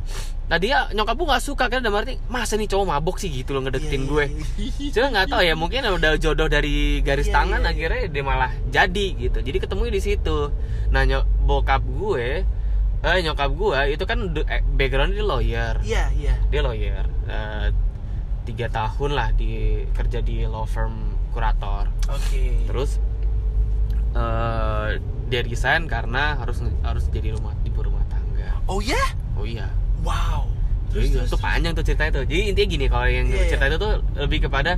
[0.50, 1.80] nah dia nyokap gue nggak suka kan?
[1.80, 3.30] Dalam arti masa nih cowok mabok sih?
[3.30, 4.26] Gitu loh ngedeketin Iya, gue.
[4.58, 7.72] iya, cuma nggak tahu ya mungkin udah jodoh dari garis Iya, tangan iya, iya.
[7.78, 9.38] akhirnya dia malah jadi gitu.
[9.40, 10.38] Jadi ketemu di situ.
[10.90, 12.28] Nah nyok bokap gue
[13.00, 15.76] eh nyokap gue itu kan eh, background dia lawyer.
[15.86, 16.34] Iya iya.
[16.50, 17.68] Dia lawyer eh,
[18.44, 21.94] tiga tahun lah di kerja di law firm kurator.
[22.10, 22.66] Oke.
[22.66, 22.98] Terus
[24.18, 24.90] eh,
[25.30, 28.58] dia resign karena harus harus jadi rumah ibu rumah tangga.
[28.66, 28.98] Oh ya?
[29.38, 29.70] oh iya
[30.02, 30.48] Wow.
[30.90, 32.24] Iya, itu panjang tuh ceritanya tuh.
[32.26, 33.72] Jadi intinya gini, kalau yang Iya, cerita iya.
[33.72, 34.72] itu tuh lebih kepada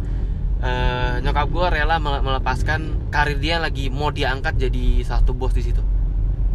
[0.59, 2.79] eh, nyokap gue rela mele- melepaskan
[3.09, 5.81] karir dia lagi mau diangkat jadi satu bos di situ.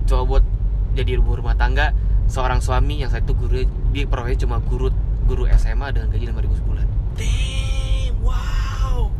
[0.04, 0.44] Coba buat
[0.92, 1.90] jadi ibu rumah tangga,
[2.26, 4.88] seorang suami yang saya itu guru dia profesinya cuma guru
[5.26, 6.86] guru SMA dengan gaji 5000 sebulan.
[7.16, 8.14] Damn.
[8.22, 9.10] Wow.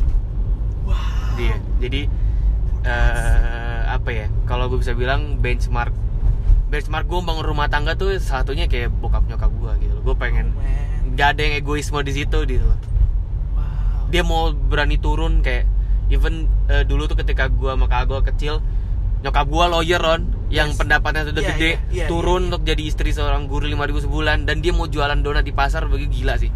[0.85, 1.35] Wow.
[1.35, 1.57] Dia.
[1.77, 2.01] Jadi
[2.83, 4.27] eh, apa ya?
[4.45, 5.91] Kalau gue bisa bilang benchmark
[6.67, 9.95] benchmark gue bangun rumah tangga tuh satunya kayak bokap nyokap gue gitu.
[10.01, 11.13] Gue pengen Man.
[11.13, 12.79] nggak ada yang egoisme di situ gitu loh.
[13.53, 14.07] Wow.
[14.07, 15.65] dia mau berani turun kayak
[16.07, 18.53] even eh, dulu tuh ketika gua sama kakak gua kecil
[19.19, 20.77] nyokap gua lawyer Ron yang Yes.
[20.77, 22.47] pendapatnya sudah Iya, gede iya, iya, turun iya.
[22.47, 26.07] untuk jadi istri seorang guru 5000 sebulan dan dia mau jualan donat di pasar bagi
[26.07, 26.47] gila sih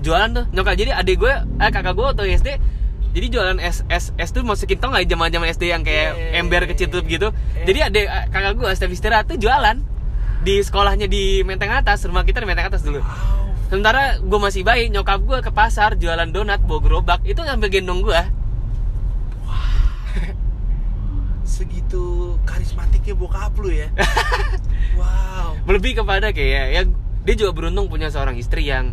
[0.00, 2.48] jualan tuh nyokap jadi adik gue eh kakak gue waktu SD
[3.12, 6.32] jadi jualan es es es tuh masukin tau nggak zaman zaman SD yang kayak Iya,
[6.32, 6.94] iya, ember iya, kecil iya.
[6.94, 7.64] tuh gitu Iya.
[7.68, 9.76] jadi adik eh, kakak gue setiap istirahat tuh jualan
[10.42, 13.42] di sekolahnya di Menteng Atas rumah kita di Menteng Atas dulu Wow.
[13.72, 18.04] Sementara gue masih bayi, nyokap gue ke pasar jualan donat, bawa gerobak, itu ngambil gendong
[18.04, 18.20] gue.
[21.48, 23.88] Segitu karismatiknya bokap lu ya.
[25.00, 25.56] wow.
[25.64, 26.82] Lebih kepada kayak ya
[27.24, 28.92] dia juga beruntung punya seorang istri yang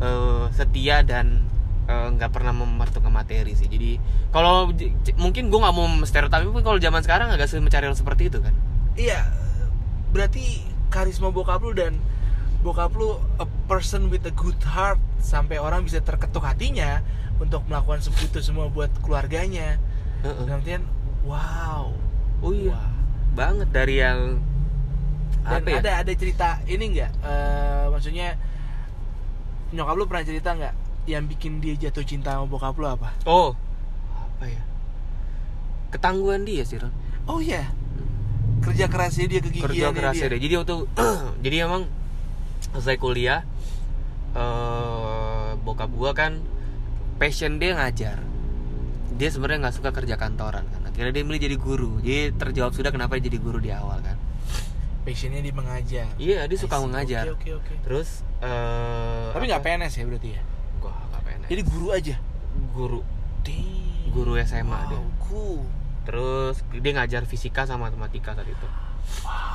[0.00, 1.44] eh, setia dan
[1.88, 3.68] eh, nggak pernah memertukan materi sih.
[3.68, 4.00] Jadi
[4.32, 4.72] kalau
[5.20, 8.54] mungkin gue nggak mau stereotip, tapi kalau zaman sekarang agak sulit mencari seperti itu kan.
[8.94, 9.26] Iya.
[10.14, 11.98] Berarti karisma bokap lu dan
[12.62, 17.02] bokap lu a person with a good heart sampai orang bisa terketuk hatinya
[17.42, 19.76] untuk melakukan itu semua buat keluarganya.
[20.24, 20.80] Artian,
[21.26, 21.92] wow.
[22.40, 22.88] Oh iya, Wah.
[23.36, 24.40] banget dari yang
[25.44, 25.76] Dan apa ya?
[25.84, 27.12] ada ada cerita ini nggak?
[27.20, 28.36] Eh, maksudnya
[29.76, 33.12] nyokap lu pernah cerita nggak yang bikin dia jatuh cinta sama bokap lu apa?
[33.24, 33.52] Oh,
[34.10, 34.62] apa ya?
[35.90, 36.90] Ketangguhan dia sih Ron.
[37.24, 37.68] Oh iya.
[38.60, 40.32] Kerja kerasnya dia kegigihannya kerja kerasnya dia.
[40.32, 40.74] deh jadi waktu
[41.44, 41.84] jadi emang
[42.72, 43.44] selesai kuliah
[44.32, 46.40] eh bokap gua kan
[47.16, 48.18] passion dia ngajar
[49.14, 52.90] dia sebenarnya nggak suka kerja kantoran kan akhirnya dia milih jadi guru jadi terjawab sudah
[52.90, 54.16] kenapa dia jadi guru di awal kan
[55.04, 56.08] Passionnya dia mengajar.
[56.16, 56.80] iya dia suka.
[56.80, 57.74] Mengajar Oke oke oke.
[57.84, 59.60] terus eh Tapi nggak?
[59.60, 60.40] PNS ya berarti ya?
[61.48, 62.16] Jadi guru aja.
[62.74, 63.00] guru.
[63.44, 64.10] Damn.
[64.14, 65.00] guru SMA wow, dia.
[65.20, 65.60] Cool.
[66.04, 68.68] terus dia ngajar fisika sama matematika saat itu.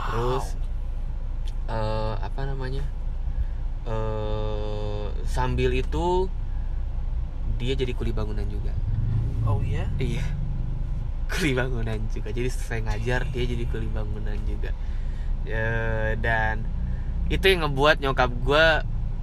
[0.09, 0.45] Terus
[1.69, 2.81] eh apa namanya?
[3.85, 6.25] Eh sambil itu
[7.61, 8.73] dia jadi kuli bangunan juga.
[9.45, 9.85] Oh iya.
[9.97, 10.25] iya.
[11.29, 12.33] Kuli bangunan juga.
[12.33, 14.73] Jadi saya ngajar dia jadi kuli bangunan juga.
[15.45, 16.65] Eh, dan
[17.29, 18.65] itu yang ngebuat nyokap gue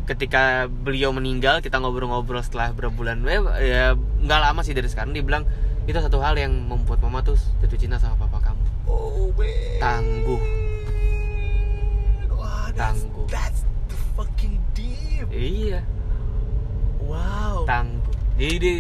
[0.07, 5.21] ketika beliau meninggal kita ngobrol-ngobrol setelah berbulan eh, ya nggak lama sih dari sekarang dia
[5.21, 5.43] bilang
[5.85, 9.79] itu satu hal yang membuat mama tuh jatuh cinta sama papa kamu Oh man.
[9.79, 10.43] tangguh
[12.33, 13.27] Wah, that's, Tangguh.
[13.27, 15.27] that's the fucking deep.
[15.29, 15.83] iya
[16.99, 17.67] Wow.
[17.67, 18.75] tangguh jadi dia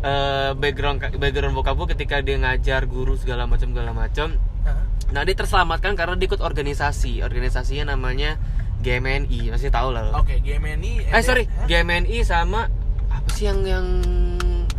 [0.00, 4.82] eh, background background bokap gue ketika dia ngajar guru segala macam segala macam Hah?
[5.10, 8.38] nah dia terselamatkan karena dia ikut organisasi organisasinya namanya
[8.78, 10.12] GMNI masih tahu lah lo.
[10.16, 11.08] Oke, GMNI.
[11.08, 11.66] eh sorry Hah?
[11.66, 12.70] GMNI sama
[13.08, 13.86] apa sih yang yang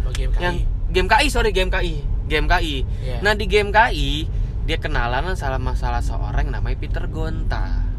[0.10, 0.40] GMKI.
[0.40, 0.56] yang
[0.90, 3.18] GMKI sorry GMKI GMKI Iya.
[3.20, 4.12] nah di GMKI
[4.64, 7.90] dia kenalan sama salah seorang yang namanya Peter Gonta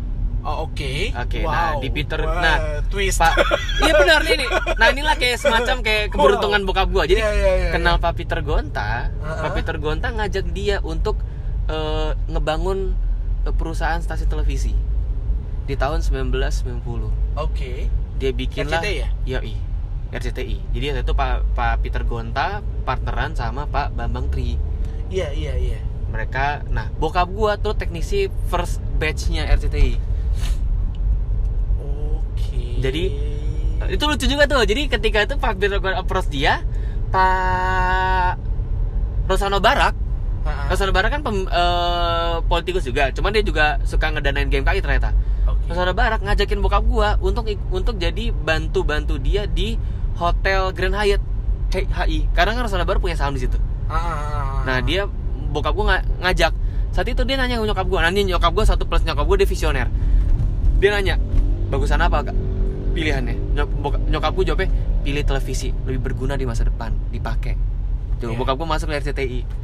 [0.41, 1.13] Oh, oke.
[1.13, 2.57] Oke, nah, di Peter- Wah, nah,
[2.89, 3.21] twist.
[3.21, 3.37] Pak,
[3.85, 4.49] iya benar nih, nih.
[4.73, 7.05] Nah inilah kayak semacam kayak keberuntungan bokap gua.
[7.05, 8.01] Jadi Iya, iya, iya, kenal.
[8.01, 9.37] Pak Peter Gonta, Uh-uh.
[9.37, 11.21] Pak Peter Gonta ngajak dia untuk
[11.69, 12.97] eh, ngebangun
[13.45, 14.73] eh, perusahaan stasiun televisi
[15.71, 17.39] di tahun 1990.
[17.39, 17.87] Oke.
[18.19, 19.09] Dia bikinlah RCTI ya?
[19.39, 19.55] Yoi,
[20.11, 20.57] RCTI.
[20.75, 24.59] Jadi waktu itu Pak Pak Peter Gonta partneran sama Pak Bambang Tri.
[25.07, 25.79] Iya, iya, iya.
[26.11, 29.95] Mereka, nah bokap gua tuh teknisi first batch-nya RCTI.
[32.19, 32.83] Oke.
[32.83, 33.05] Jadi,
[33.95, 36.67] itu lucu juga tuh jadi ketika itu Pak Peter Gonta approach dia
[37.15, 38.43] Pak
[39.31, 39.95] Rosano Barak.
[40.67, 45.15] Rosano Barak kan pem- eh, politikus juga cuman dia juga suka ngedanain GMKI ternyata
[45.71, 49.79] Rosano Barak ngajakin bokap gua untuk untuk jadi bantu-bantu dia di
[50.19, 51.23] Hotel Grand Hyatt
[51.71, 53.55] HI karena kan Rosano Barak punya saham di situ.
[53.87, 54.61] Ah, ah, ah.
[54.67, 55.07] nah dia
[55.55, 56.53] bokap gua nga- ngajak.
[56.91, 59.47] Saat itu dia nanya ke nyokap gua nanti nyokap gua satu plus nyokap gua dia
[59.47, 59.87] visioner.
[60.83, 61.23] Dia nanya
[61.71, 62.37] bagusan apa kak?
[62.91, 63.55] Pilihannya.
[63.55, 64.69] Nyok, nyokap gua jawabnya
[65.07, 66.91] pilih televisi lebih berguna di masa depan.
[67.15, 67.55] Dipakai.
[68.19, 68.37] Tuh, Iya.
[68.37, 69.63] bokap gua masuk ke RCTI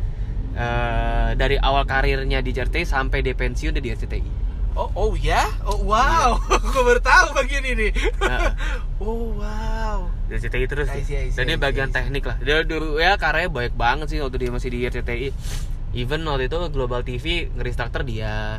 [0.56, 4.45] Eh, dari awal karirnya di RCTI sampai dia pensiun dia di RCTI
[4.76, 5.48] Oh, oh ya?
[5.64, 6.36] Oh, wow.
[6.70, 7.88] Gue baru tahu bagian ini.
[8.20, 8.52] Nah,
[9.00, 10.12] oh, wow.
[10.26, 11.02] RCTI terus I sih.
[11.02, 14.18] see, I see, dan dia bagian teknik lah dia dulu ya karyanya baik banget sih
[14.18, 15.30] waktu dia masih di RCTI
[15.94, 18.58] even waktu itu Global TV ngerestructure dia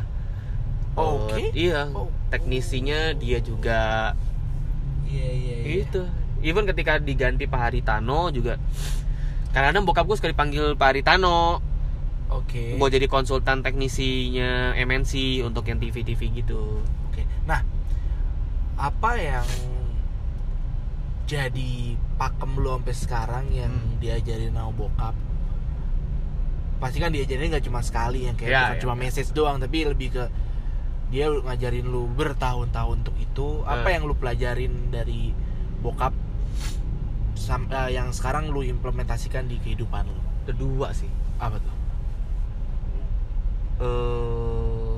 [0.96, 1.44] Oh, Eh, oke.
[1.52, 2.08] iya Oh.
[2.26, 4.16] teknisinya dia juga
[5.04, 5.84] Iya iya iya.
[5.84, 6.08] gitu
[6.40, 8.56] even ketika diganti Pak Haritano juga
[9.48, 11.60] kadang-kadang bokap gue suka dipanggil Pak Haritano
[12.28, 12.76] Oke.
[12.76, 15.12] mau jadi konsultan teknisinya MNC
[15.42, 17.24] untuk yang TV-TV gitu Oke.
[17.44, 17.64] Nah,
[18.76, 19.46] apa yang
[21.24, 21.72] jadi
[22.16, 23.96] pakem lu sampai sekarang yang Hmm.
[23.98, 25.14] diajarin sama bokap?
[26.78, 30.08] Pasti kan diajarin nggak cuma sekali yang kayak Ya, ya, cuma message doang, tapi lebih
[30.10, 30.24] ke
[31.08, 33.60] dia ngajarin lu bertahun-tahun untuk itu.
[33.62, 33.92] Apa Eh.
[33.92, 35.32] yang lu pelajarin dari
[35.78, 36.12] bokap
[37.34, 40.20] sam- eh, yang sekarang lu implementasikan di kehidupan lu?
[40.44, 41.76] kedua sih Apa tuh?
[43.78, 44.96] Eh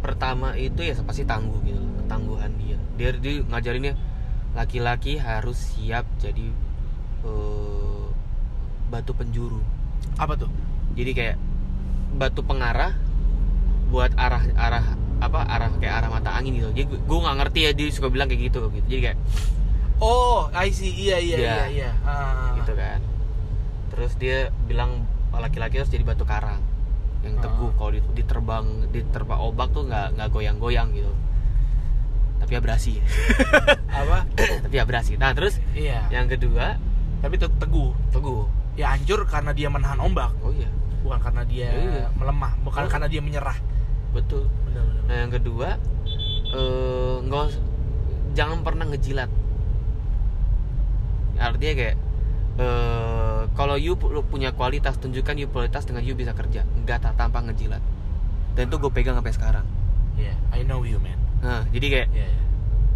[0.00, 3.92] pertama itu ya pasti tangguh gitu loh, ketangguhan dia dia dia ngajarinnya
[4.52, 6.46] laki-laki harus siap jadi
[7.24, 8.06] eh,
[8.86, 9.60] batu penjuru
[10.14, 10.50] Apa tuh?
[10.92, 11.36] jadi kayak
[12.14, 12.92] batu pengarah
[13.88, 14.84] buat arah arah
[15.18, 18.28] apa arah kayak arah mata angin gitu jadi gue nggak ngerti ya dia suka bilang
[18.28, 19.18] kayak gitu gitu jadi kayak
[20.02, 20.90] Oh, I see.
[20.90, 21.54] Iya iya Iya.
[21.54, 21.90] iya iya.
[22.02, 22.50] Ah.
[22.58, 22.98] gitu kan
[23.88, 25.06] terus dia bilang
[25.38, 26.60] laki-laki harus jadi batu karang
[27.20, 27.76] yang teguh Ah.
[27.76, 31.12] kalau di- diterbang diterpa ombak tuh nggak nggak goyang-goyang gitu
[32.36, 33.00] tapi abrasi
[33.90, 34.28] Apa?
[34.60, 36.04] tapi abrasi nah terus iya.
[36.08, 36.76] yang kedua
[37.18, 37.96] Tapi tetap teguh.
[38.10, 38.44] teguh
[38.74, 40.68] ya hancur karena dia menahan ombak oh iya
[41.00, 42.06] bukan karena dia Iya.
[42.12, 42.90] melemah bukan Oh.
[42.90, 43.56] karena dia menyerah
[44.12, 45.68] betul benar-benar nah yang kedua
[46.50, 47.46] eh nggak
[48.32, 49.30] jangan pernah ngejilat
[51.36, 51.96] artinya kayak
[52.56, 53.94] eh kalau you
[54.28, 56.64] punya kualitas tunjukkan you kualitas dengan you bisa kerja.
[56.64, 57.84] Nggak tak tanpa ngejilat.
[58.56, 59.66] Dan itu gue pegang sampai sekarang.
[60.16, 61.20] Ya I know you man.
[61.44, 62.28] Nah jadi kayak ya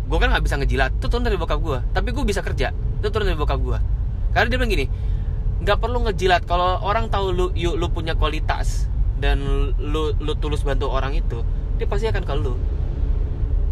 [0.08, 0.90] gue kan nggak bisa ngejilat.
[0.96, 2.72] Itu turun dari bokap gue tapi gue bisa kerja.
[2.72, 3.78] Itu turun dari bokap gue
[4.32, 4.87] karena dia bilang gini
[5.64, 6.46] nggak perlu ngejilat.
[6.46, 8.87] Kalau orang tahu lu you, lu punya kualitas
[9.18, 9.42] dan
[9.76, 11.42] lu lu tulus bantu orang itu
[11.74, 12.54] dia pasti akan ke lu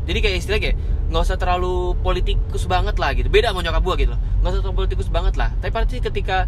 [0.07, 0.77] jadi kayak istilah kayak
[1.11, 3.27] nggak usah terlalu politikus banget lah gitu.
[3.27, 4.21] Beda sama nyokap gue gitu loh.
[4.43, 5.51] Nggak usah terlalu politikus banget lah.
[5.59, 6.47] Tapi pasti ketika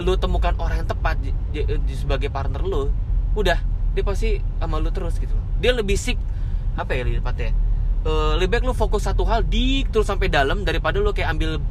[0.00, 2.88] lu temukan orang yang tepat di, di- di- sebagai partner lu
[3.36, 3.60] udah
[3.92, 5.44] dia pasti sama lu terus gitu loh.
[5.60, 6.16] Dia lebih sik
[6.76, 7.52] apa ya lebih tepatnya
[8.02, 11.62] Eh, lebih baik lu fokus satu hal di terus sampai dalam daripada lu kayak ambil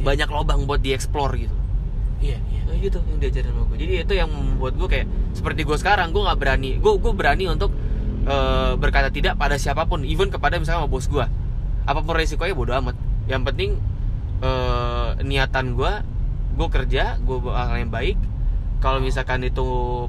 [0.00, 1.56] banyak lobang buat dieksplor gitu.
[2.20, 2.60] Iya iya.
[2.68, 6.12] Nah, gitu yang diajarin sama gue jadi itu yang membuat gue kayak seperti gue sekarang
[6.12, 7.72] gue nggak berani gue gue berani untuk
[8.30, 11.26] eh, berkata tidak pada siapa pun even kepada misalnya sama bos gue
[11.86, 12.96] apa pun resikonya bodo amat.
[13.26, 13.70] Yang penting
[14.40, 15.92] eh, niatan gue
[16.54, 18.18] gue kerja gue hal yang baik.
[18.80, 19.66] Kalau misalkan itu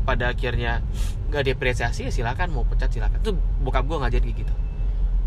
[0.07, 0.79] pada akhirnya
[1.27, 3.19] nggak diapresiasi ya silakan mau pecat silakan.
[3.19, 3.33] Itu
[3.65, 4.53] bokap gue ngajarin gitu.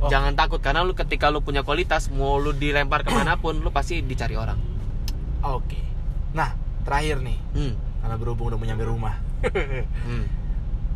[0.03, 0.11] Oh.
[0.11, 3.71] jangan takut karena lu ketika lu punya kualitas mau lu dilempar ke mana pun lu
[3.71, 4.59] pasti dicari orang.
[5.41, 5.81] Oke.
[6.35, 6.53] Nah
[6.85, 7.39] terakhir nih.
[7.57, 7.75] Hmm.
[8.05, 9.17] karena berhubung udah mau nyampe rumah.
[10.05, 10.25] Hmm.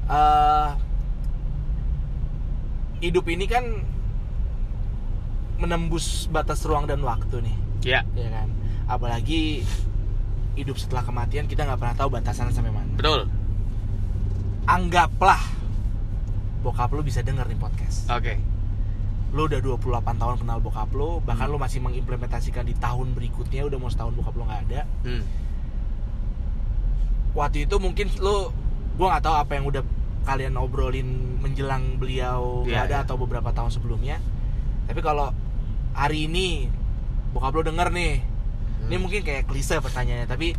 [0.08, 0.70] Eh,
[2.98, 3.64] hidup ini kan
[5.58, 7.56] menembus batas ruang dan waktu nih.
[7.82, 8.00] Ya.
[8.12, 8.48] Ya kan?
[8.86, 9.66] Apalagi
[10.54, 12.94] hidup setelah kematian kita nggak pernah tahu batasannya sampai mana.
[12.94, 13.26] Betul.
[14.64, 15.40] Anggaplah
[16.58, 18.06] bokap lu bisa denger nih podcast.
[18.08, 18.38] Oke.
[19.30, 19.78] Lu udah 28
[20.16, 21.64] tahun kenal bokap lu bahkan lu Hmm.
[21.64, 24.82] masih mengimplementasikan di tahun berikutnya udah mau setahun bokap lu nggak ada.
[25.02, 25.22] Hmm.
[27.28, 28.50] waktu itu mungkin lu
[28.98, 29.82] gua nggak tahu apa yang udah
[30.28, 31.08] kalian obrolin
[31.40, 33.04] menjelang beliau nggak Iya, ada iya.
[33.04, 34.20] atau beberapa tahun sebelumnya.
[34.84, 35.32] Tapi kalau
[35.92, 36.68] hari ini
[37.30, 38.20] bokap lu denger nih.
[38.78, 39.00] Ini Hmm.
[39.00, 40.52] mungkin kayak klise pertanyaannya tapi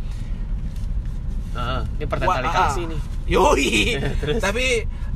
[1.50, 3.00] Heeh, ini pertanyaan kali ah, kasih nih.
[3.26, 3.70] Yoi.
[4.46, 4.66] Tapi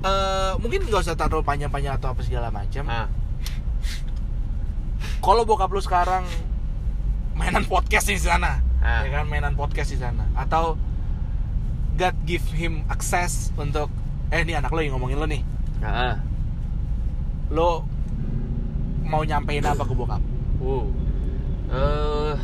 [0.02, 3.06] eh, mungkin nggak usah terlalu panjang-panjang atau apa segala macam ah.
[5.20, 6.26] Kalau bokap lu sekarang
[7.32, 9.00] mainan podcast di sana Ah.
[9.02, 9.24] ya kan?
[9.24, 10.26] Mainan podcast di sana.
[10.34, 10.74] Atau
[11.94, 13.86] God give him access untuk
[14.34, 15.42] eh ini anak lo yang ngomongin lo nih.
[15.78, 16.18] Ah
[17.54, 17.86] lo
[19.06, 20.22] mau nyampein apa ke bokap?
[20.58, 20.90] Wow.
[21.70, 22.34] Eh,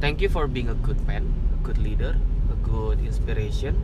[0.00, 2.16] thank you for being a good man a good leader
[2.48, 3.76] a good inspiration.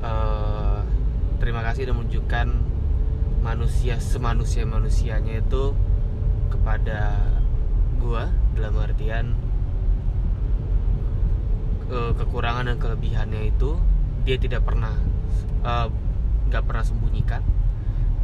[0.00, 0.80] Eh,
[1.36, 2.48] terima kasih sudah menunjukkan
[3.44, 5.76] manusia semanusia manusianya itu
[6.48, 7.28] kepada
[8.00, 9.36] gua dalam artian
[11.92, 13.76] eh, kekurangan dan kelebihannya itu
[14.24, 14.96] dia tidak pernah
[15.64, 15.88] eh,
[16.48, 17.42] nggak pernah sembunyikan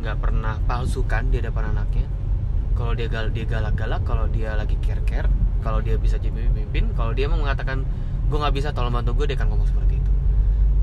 [0.04, 2.04] nggak pernah palsukan di hadapan anaknya.
[2.76, 5.32] Kalau dia gal dia galak-galak kalau dia lagi care-care
[5.64, 7.88] kalau dia bisa jadi pemimpin kalau dia mau mengatakan
[8.28, 10.12] gue nggak bisa tolong bantu gue dia akan ngomong seperti itu.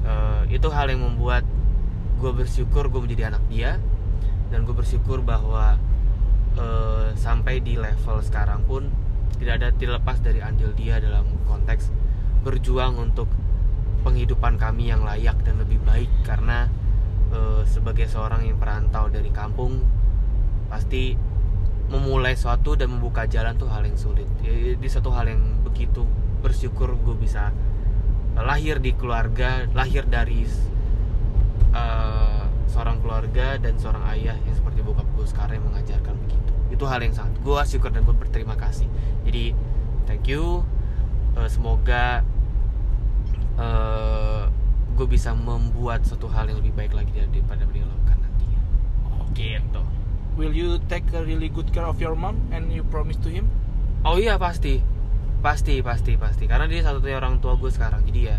[0.10, 1.46] Eh, itu hal yang membuat
[2.18, 3.78] gue bersyukur gue menjadi anak dia
[4.50, 5.78] dan gue bersyukur bahwa
[6.58, 8.90] eh, sampai di level sekarang pun
[9.38, 11.94] tidak ada tidak lepas dari andil dia dalam konteks
[12.42, 13.30] berjuang untuk
[14.02, 16.68] penghidupan kami yang layak dan lebih baik karena
[17.32, 19.82] eh, sebagai seorang yang perantau dari kampung
[20.68, 21.16] pasti
[21.92, 24.26] memulai suatu dan membuka jalan tuh hal yang sulit.
[24.40, 26.08] Ya, di satu hal yang begitu
[26.40, 27.52] bersyukur gue bisa
[28.32, 30.48] lahir di keluarga lahir dari
[31.76, 36.52] eh, seorang keluarga dan seorang ayah yang seperti bokap gue sekarang yang mengajarkan begitu.
[36.72, 38.88] Itu hal yang sangat gue syukur dan gue berterima kasih.
[39.28, 39.52] Jadi
[40.08, 40.64] thank you.
[41.36, 42.24] Eh, semoga
[43.62, 44.44] eh,
[44.98, 48.62] gue bisa membuat satu hal yang lebih baik lagi daripada beliau lakukan nantinya
[49.38, 49.82] gitu.
[50.40, 53.48] Will you take a really good care of your mom and you promise to him?
[54.02, 54.82] oh iya pasti.
[55.42, 56.46] Pasti pasti pasti.
[56.46, 58.38] Karena dia satu-satunya orang tua gue sekarang jadi ya.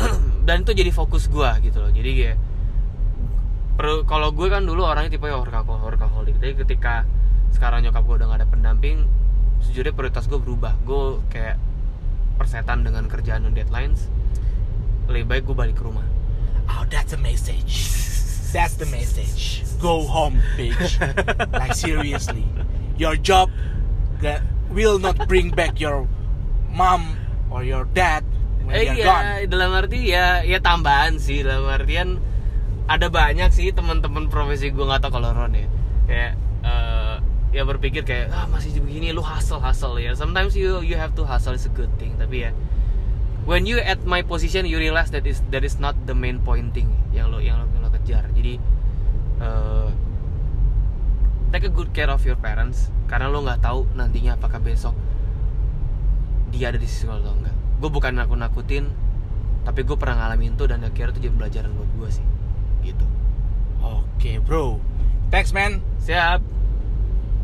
[0.48, 1.92] Dan itu jadi fokus gue gitu loh.
[1.92, 2.32] Jadi
[3.76, 7.04] per- kalau gue kan dulu orangnya tipe workaholic workaholic tapi ketika
[7.52, 9.08] sekarang nyokap gue udah gak ada pendamping
[9.64, 10.76] sejujurnya prioritas gue berubah.
[10.84, 11.60] Gue kayak
[12.40, 14.08] persetan dengan kerjaan dan deadlines
[15.10, 16.06] lebih baik gue balik ke rumah
[16.70, 17.90] Oh, that's the message.
[18.54, 19.66] That's the message.
[19.82, 21.02] Go home, bitch.
[21.52, 22.46] like seriously,
[22.94, 23.50] your job
[24.22, 26.06] that will not bring back your
[26.70, 27.18] mom
[27.50, 28.22] or your dad
[28.62, 29.24] when eh gone.
[29.42, 32.22] iya dalam arti ya ya tambahan sih dalam artian
[32.86, 35.66] ada banyak sih teman-teman profesi gue nggak tahu kalau Ron ya
[36.06, 37.14] kayak eh,
[37.50, 41.26] ya berpikir kayak ah masih begini lu hustle hustle ya sometimes you you have to
[41.26, 42.54] hustle is a good thing tapi ya
[43.44, 46.90] when you at my position you realize that is that is not the main pointing
[47.14, 48.60] yang lo yang lo, yang lo kejar jadi
[49.40, 49.88] eh,
[51.50, 54.94] take a good care of your parents karena lo nggak tahu nantinya apakah besok
[56.50, 58.92] dia ada di sisi lo atau enggak gue bukan nakut nakutin
[59.64, 62.26] tapi gue pernah ngalamin itu dan akhirnya itu jadi pelajaran buat gue sih
[62.84, 63.04] gitu
[63.80, 64.76] Oke, bro.
[65.32, 65.80] Thanks, man.
[65.96, 66.44] siap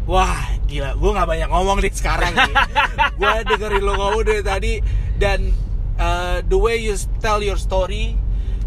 [0.06, 0.94] Wah, gila.
[0.94, 2.54] Gue nggak banyak ngomong nih sekarang nih.
[3.18, 4.72] gue dengerin lo ngomong dari tadi
[5.18, 5.50] dan
[5.96, 8.14] uh, the way you tell your story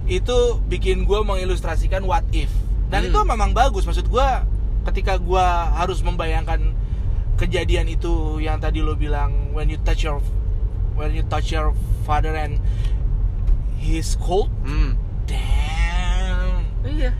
[0.05, 2.49] itu bikin gue mengilustrasikan what if.
[2.89, 3.09] Dan Hmm.
[3.11, 3.85] itu memang bagus.
[3.85, 4.27] Maksud gue
[4.89, 6.73] ketika gue harus membayangkan
[7.37, 10.17] kejadian itu yang tadi lo bilang when you touch your
[10.93, 11.71] when you touch your
[12.03, 12.57] father and
[13.77, 14.49] he's cold.
[14.65, 17.11] hmm Damn iya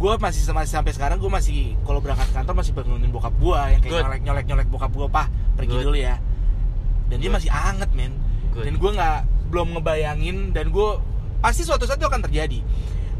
[0.00, 3.80] gue masih masih sampai sekarang gue masih kalau berangkat kantor masih bangunin bokap gue yang
[3.84, 4.00] kayak Good.
[4.00, 5.84] nyolek nyolek nyolek bokap gue pah pergi Good.
[5.84, 6.16] dulu ya
[7.12, 7.36] dan dia Good.
[7.36, 8.16] masih anget men
[8.56, 8.64] Good.
[8.64, 9.18] dan gue nggak
[9.50, 10.88] belum ngebayangin dan gue
[11.42, 12.62] pasti suatu saat itu akan terjadi.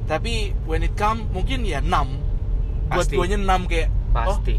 [0.06, 2.16] Tapi when it come mungkin ya enam.
[2.90, 3.14] Buat Pasti.
[3.14, 3.86] guanya enam kayak
[4.18, 4.58] oh pasti.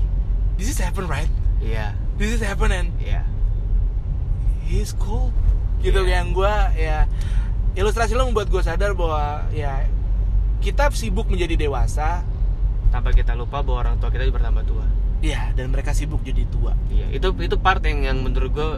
[0.55, 1.27] this is happen right?
[1.59, 1.95] Iya.
[2.15, 3.27] This is happen and iya.
[4.63, 5.35] he's cool.
[5.83, 6.21] Gitu Iya.
[6.21, 7.09] yang gue ya
[7.75, 9.83] ilustrasi lo membuat gue sadar bahwa ya
[10.63, 12.23] kita sibuk menjadi dewasa.
[12.91, 14.85] Tanpa kita lupa bahwa orang tua kita juga bertambah tua.
[15.19, 16.71] Ya dan mereka sibuk jadi tua.
[16.87, 18.69] Iya itu itu part yang yang menurut gue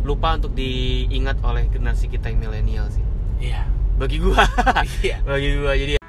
[0.00, 3.04] lupa untuk diingat oleh generasi kita yang milenial sih
[3.38, 3.68] Iya.
[3.96, 4.40] bagi gua
[5.04, 5.20] Iya.
[5.22, 5.99] bagi gua jadi